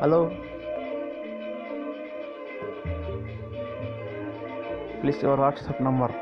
[0.00, 0.18] hello
[5.00, 6.12] please your WhatsApp number